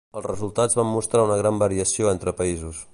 Els 0.19 0.27
resultats 0.27 0.79
van 0.79 0.89
mostrar 0.93 1.23
una 1.29 1.37
gran 1.43 1.63
variació 1.67 2.15
entre 2.17 2.35
països. 2.43 2.87